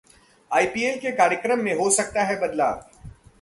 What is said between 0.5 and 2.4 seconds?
IPL के कार्यक्रम में हो सकता है